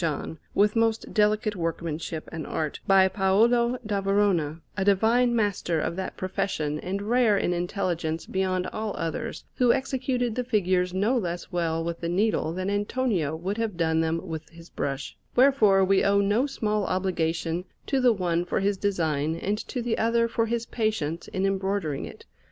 [0.03, 5.95] John, with most delicate workmanship and art, by Paolo da Verona, a divine master of
[5.95, 11.51] that profession and rare in intelligence beyond all others, who executed the figures no less
[11.51, 16.03] well with the needle than Antonio would have done them with his brush; wherefore we
[16.03, 20.47] owe no small obligation to the one for his design and to the other for
[20.47, 22.25] his patience in embroidering it.